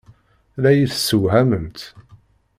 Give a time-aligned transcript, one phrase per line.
[0.63, 1.79] La iyi-tessewhamemt.